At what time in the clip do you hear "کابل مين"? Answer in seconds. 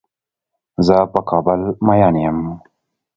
1.29-2.15